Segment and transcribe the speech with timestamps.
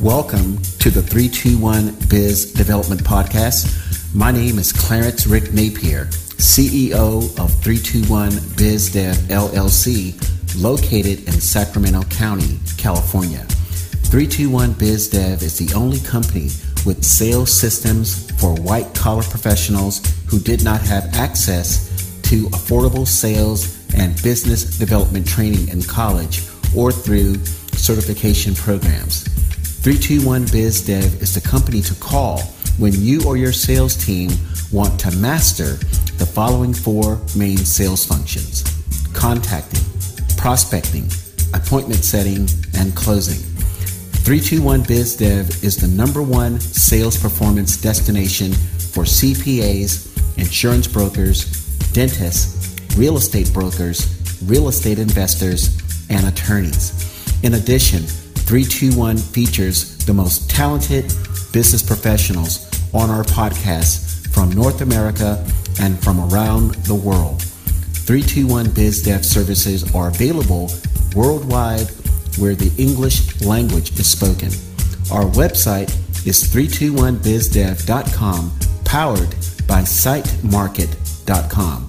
[0.00, 4.14] Welcome to the 321 Biz Development Podcast.
[4.14, 6.04] My name is Clarence Rick Napier,
[6.36, 10.12] CEO of 321 Biz Dev LLC,
[10.62, 13.38] located in Sacramento County, California.
[14.10, 16.50] 321 Biz Dev is the only company
[16.84, 21.88] with sales systems for white collar professionals who did not have access
[22.20, 26.42] to affordable sales and business development training in college
[26.76, 27.36] or through
[27.72, 29.26] certification programs.
[29.86, 32.40] 321 BizDev is the company to call
[32.76, 34.28] when you or your sales team
[34.72, 35.74] want to master
[36.18, 38.64] the following four main sales functions
[39.14, 39.78] contacting,
[40.36, 41.04] prospecting,
[41.54, 43.38] appointment setting, and closing.
[44.26, 48.52] 321 BizDev is the number one sales performance destination
[48.90, 51.44] for CPAs, insurance brokers,
[51.92, 55.78] dentists, real estate brokers, real estate investors,
[56.10, 56.90] and attorneys.
[57.44, 58.02] In addition,
[58.46, 61.06] 321 features the most talented
[61.52, 62.64] business professionals
[62.94, 65.44] on our podcast from North America
[65.80, 67.42] and from around the world.
[67.42, 70.70] 321 BizDev services are available
[71.16, 71.88] worldwide
[72.38, 74.52] where the English language is spoken.
[75.10, 75.90] Our website
[76.24, 78.52] is 321bizdev.com,
[78.84, 79.30] powered
[79.66, 81.86] by sitemarket.com.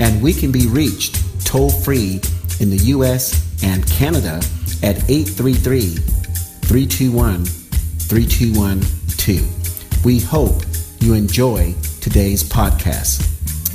[0.00, 2.22] And we can be reached toll free
[2.60, 4.40] in the US and Canada
[4.82, 10.04] at 833 321 3212.
[10.04, 10.62] We hope
[11.00, 13.24] you enjoy today's podcast.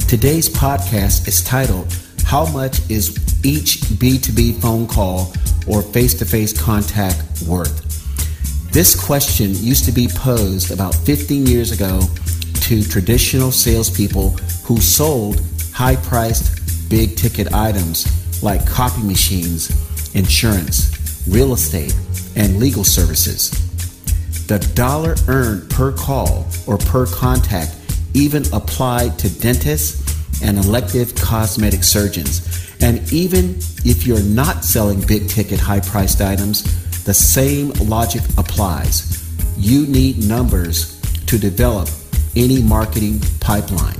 [0.07, 1.93] Today's podcast is titled
[2.25, 5.33] How Much is Each B2B Phone Call
[5.67, 7.81] or Face to Face Contact Worth?
[8.71, 12.01] This question used to be posed about 15 years ago
[12.61, 14.29] to traditional salespeople
[14.63, 15.41] who sold
[15.73, 18.07] high priced, big ticket items
[18.41, 19.69] like copy machines
[20.13, 21.95] insurance, real estate,
[22.35, 23.51] and legal services.
[24.47, 27.75] The dollar earned per call or per contact
[28.13, 30.03] even applied to dentists
[30.43, 32.75] and elective cosmetic surgeons.
[32.81, 36.63] And even if you're not selling big ticket, high priced items,
[37.05, 39.23] the same logic applies.
[39.57, 41.89] You need numbers to develop
[42.35, 43.97] any marketing pipeline.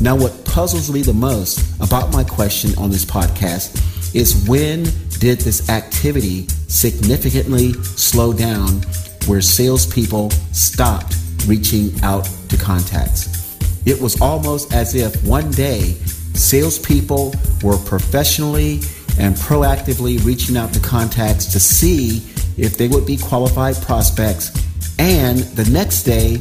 [0.00, 4.84] Now, what puzzles me the most about my question on this podcast is when
[5.20, 8.80] did this activity significantly slow down
[9.26, 11.14] where salespeople stopped
[11.46, 13.28] reaching out to contacts?
[13.86, 15.92] It was almost as if one day
[16.32, 18.80] salespeople were professionally
[19.18, 22.26] and proactively reaching out to contacts to see
[22.56, 24.50] if they would be qualified prospects,
[24.98, 26.38] and the next day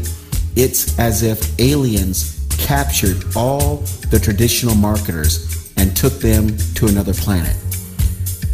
[0.55, 3.77] it's as if aliens captured all
[4.09, 7.57] the traditional marketers and took them to another planet.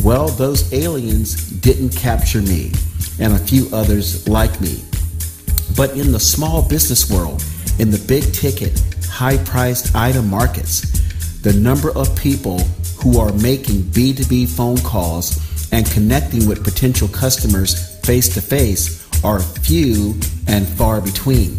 [0.06, 2.72] Well, those aliens didn't capture me
[3.20, 4.84] and a few others like me.
[5.76, 7.44] But in the small business world,
[7.80, 8.80] in the big ticket,
[9.10, 10.82] high priced item markets,
[11.42, 12.60] the number of people
[13.02, 19.40] who are making B2B phone calls and connecting with potential customers face to face are
[19.40, 20.14] few
[20.48, 21.56] and far between.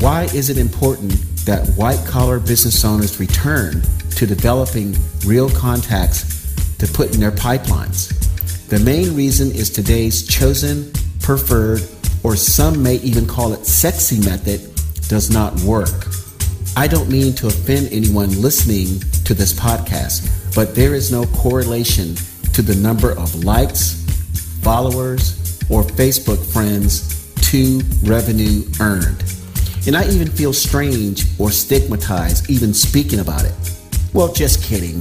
[0.00, 1.12] Why is it important
[1.46, 3.82] that white collar business owners return
[4.16, 6.41] to developing real contacts
[6.82, 8.08] to put in their pipelines.
[8.66, 11.80] The main reason is today's chosen, preferred,
[12.24, 14.60] or some may even call it sexy method
[15.06, 16.08] does not work.
[16.76, 22.16] I don't mean to offend anyone listening to this podcast, but there is no correlation
[22.52, 24.02] to the number of likes,
[24.62, 25.38] followers,
[25.70, 29.22] or Facebook friends to revenue earned.
[29.86, 33.54] And I even feel strange or stigmatized even speaking about it.
[34.12, 35.00] Well, just kidding.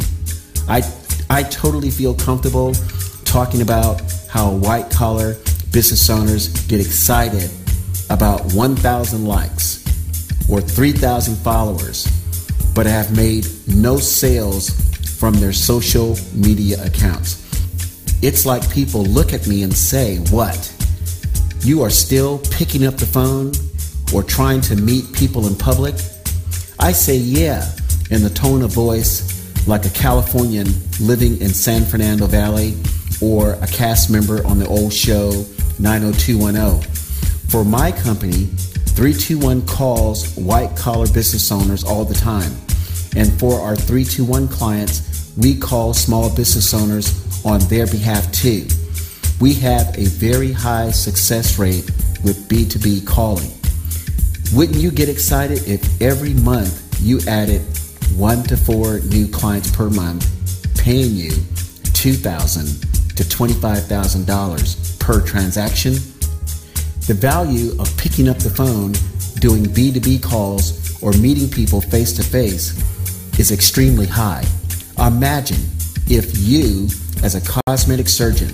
[0.67, 0.81] I
[1.31, 2.73] I totally feel comfortable
[3.23, 5.35] talking about how white collar
[5.71, 7.49] business owners get excited
[8.09, 9.79] about 1,000 likes
[10.49, 12.05] or 3,000 followers,
[12.75, 14.71] but have made no sales
[15.17, 17.39] from their social media accounts.
[18.21, 20.59] It's like people look at me and say, What?
[21.61, 23.53] You are still picking up the phone
[24.13, 25.95] or trying to meet people in public?
[26.77, 27.71] I say, Yeah,
[28.09, 30.67] in the tone of voice like a Californian
[30.99, 32.75] living in San Fernando Valley
[33.21, 35.45] or a cast member on the old show
[35.79, 36.81] 90210.
[37.49, 38.45] For my company,
[38.95, 42.51] 321 calls white collar business owners all the time.
[43.15, 48.65] And for our 321 clients, we call small business owners on their behalf too.
[49.39, 51.85] We have a very high success rate
[52.23, 53.51] with B2B calling.
[54.53, 57.61] Wouldn't you get excited if every month you added
[58.17, 60.25] one to four new clients per month,
[60.77, 61.31] paying you
[61.93, 62.65] 2,000
[63.15, 65.93] to $25,000 per transaction.
[67.07, 68.93] The value of picking up the phone,
[69.39, 72.77] doing B2B calls, or meeting people face to face
[73.39, 74.45] is extremely high.
[74.99, 75.61] Imagine
[76.07, 76.85] if you,
[77.23, 78.49] as a cosmetic surgeon,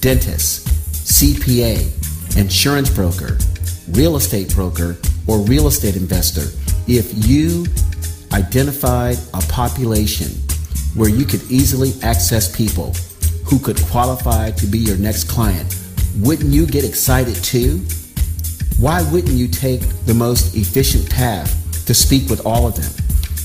[0.00, 0.66] dentist,
[1.06, 3.38] CPA, insurance broker,
[3.90, 4.96] real estate broker,
[5.26, 6.46] or real estate investor,
[6.88, 7.66] if you
[8.32, 10.28] identified a population
[10.94, 12.94] where you could easily access people
[13.44, 15.76] who could qualify to be your next client,
[16.18, 17.78] wouldn't you get excited too?
[18.78, 21.56] Why wouldn't you take the most efficient path
[21.86, 22.90] to speak with all of them,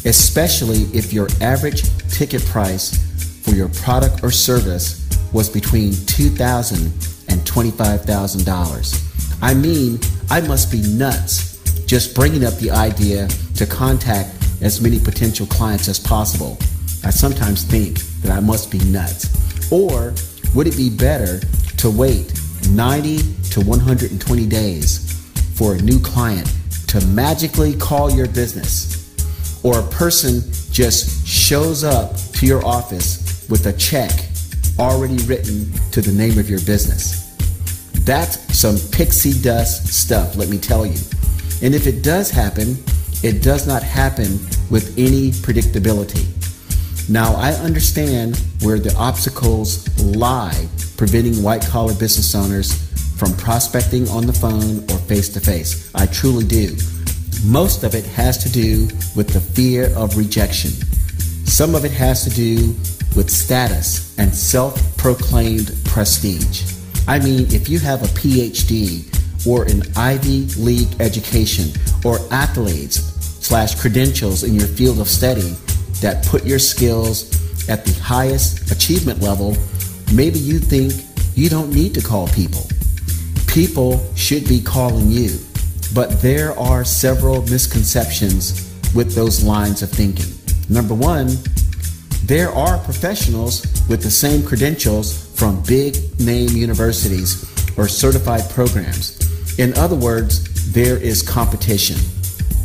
[0.05, 3.01] especially if your average ticket price
[3.43, 5.01] for your product or service
[5.33, 9.41] was between $2,000 and $25,000?
[9.41, 9.99] I mean,
[10.29, 11.55] I must be nuts
[11.85, 16.57] just bringing up the idea to contact as many potential clients as possible.
[17.03, 19.71] I sometimes think that I must be nuts.
[19.71, 20.13] Or
[20.53, 21.39] would it be better
[21.77, 22.33] to wait
[22.69, 23.17] 90
[23.51, 25.11] to 120 days
[25.55, 26.51] for a new client
[26.87, 28.93] to magically call your business?
[29.63, 30.41] Or a person
[30.71, 34.11] just shows up to your office with a check
[34.77, 37.25] already written to the name of your business?
[38.05, 40.99] That's some pixie dust stuff, let me tell you.
[41.61, 42.77] And if it does happen,
[43.23, 44.39] it does not happen
[44.69, 46.25] with any predictability.
[47.09, 50.67] Now, I understand where the obstacles lie
[50.97, 52.73] preventing white collar business owners
[53.17, 55.91] from prospecting on the phone or face to face.
[55.93, 56.75] I truly do.
[57.45, 60.71] Most of it has to do with the fear of rejection.
[61.45, 62.75] Some of it has to do
[63.15, 66.63] with status and self proclaimed prestige.
[67.07, 69.14] I mean, if you have a PhD
[69.45, 71.69] or an Ivy League education
[72.03, 72.99] or accolades
[73.43, 75.55] slash credentials in your field of study
[76.01, 77.29] that put your skills
[77.69, 79.55] at the highest achievement level,
[80.13, 80.93] maybe you think
[81.35, 82.63] you don't need to call people.
[83.47, 85.39] People should be calling you.
[85.93, 90.33] But there are several misconceptions with those lines of thinking.
[90.69, 91.29] Number one,
[92.25, 97.45] there are professionals with the same credentials from big name universities
[97.77, 99.14] or certified programs
[99.57, 101.97] in other words, there is competition.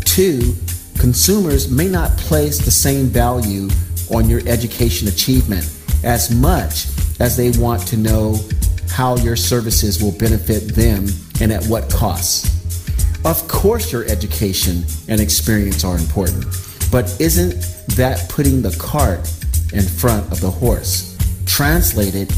[0.04, 0.54] Two,
[0.98, 3.68] consumers may not place the same value
[4.12, 5.64] on your education achievement
[6.02, 6.86] as much
[7.20, 8.36] as they want to know
[8.90, 11.06] how your services will benefit them
[11.40, 12.48] and at what costs.
[13.24, 16.44] Of course, your education and experience are important,
[16.90, 17.52] but isn't
[17.96, 19.20] that putting the cart
[19.72, 21.16] in front of the horse?
[21.46, 22.32] Translated,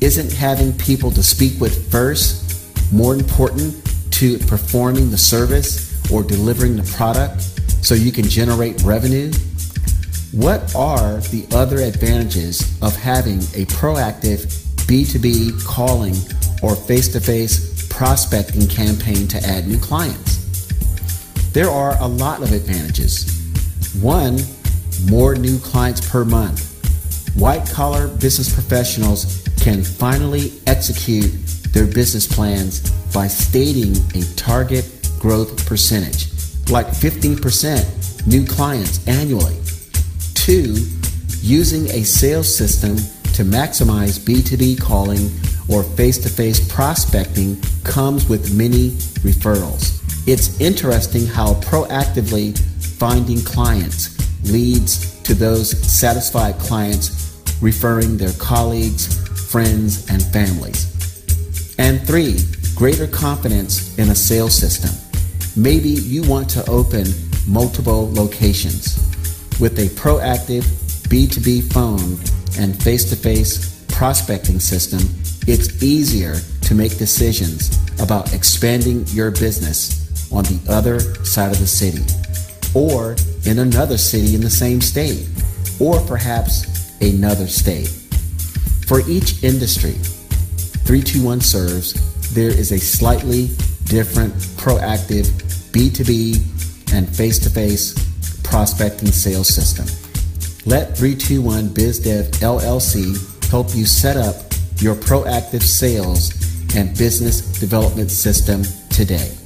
[0.00, 3.74] isn't having people to speak with first more important
[4.18, 7.40] to performing the service or delivering the product
[7.84, 9.30] so you can generate revenue?
[10.32, 14.46] What are the other advantages of having a proactive
[14.88, 16.16] B2B calling
[16.64, 20.66] or face to face prospecting campaign to add new clients?
[21.52, 23.24] There are a lot of advantages.
[24.00, 24.40] One,
[25.08, 26.64] more new clients per month.
[27.36, 31.30] White collar business professionals can finally execute
[31.72, 34.84] their business plans by stating a target
[35.18, 36.28] growth percentage,
[36.70, 39.56] like 15% new clients annually.
[40.34, 40.76] Two,
[41.40, 42.96] using a sales system
[43.34, 45.30] to maximize B2B calling
[45.68, 48.90] or face to face prospecting comes with many
[49.22, 50.02] referrals.
[50.26, 52.58] It's interesting how proactively
[52.98, 54.18] finding clients
[54.50, 59.06] leads to those satisfied clients referring their colleagues,
[59.50, 60.87] friends, and families.
[61.78, 62.38] And three,
[62.74, 64.90] greater confidence in a sales system.
[65.56, 67.06] Maybe you want to open
[67.46, 68.98] multiple locations.
[69.60, 70.62] With a proactive
[71.08, 72.18] B2B phone
[72.60, 75.00] and face to face prospecting system,
[75.46, 81.66] it's easier to make decisions about expanding your business on the other side of the
[81.66, 82.04] city,
[82.74, 85.26] or in another city in the same state,
[85.80, 87.88] or perhaps another state.
[88.86, 89.96] For each industry,
[90.88, 93.48] 321 serves, there is a slightly
[93.84, 95.26] different proactive
[95.70, 97.92] B2B and face to face
[98.42, 99.84] prospecting sales system.
[100.64, 104.36] Let 321 BizDev LLC help you set up
[104.78, 106.32] your proactive sales
[106.74, 109.36] and business development system today.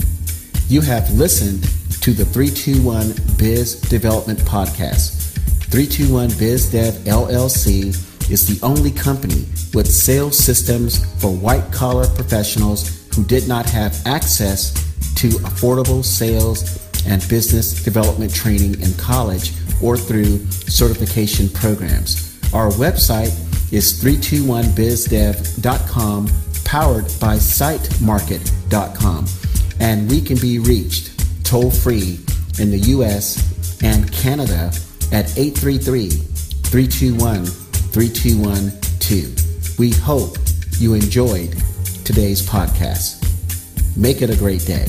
[0.69, 1.65] You have listened
[2.03, 5.35] to the 321 Biz Development Podcast.
[5.73, 13.25] 321 BizDev LLC is the only company with sales systems for white collar professionals who
[13.25, 14.73] did not have access
[15.15, 19.53] to affordable sales and business development training in college
[19.83, 20.39] or through
[20.69, 22.39] certification programs.
[22.53, 23.33] Our website
[23.73, 26.29] is 321bizdev.com
[26.65, 29.27] powered by sitemarket.com
[29.81, 32.19] and we can be reached toll free
[32.59, 33.39] in the US
[33.83, 34.73] and Canada
[35.13, 37.62] at 833 321
[37.93, 39.79] 3212.
[39.79, 40.39] We hope
[40.79, 41.55] you enjoyed
[42.05, 43.19] today's podcast.
[43.97, 44.89] Make it a great day.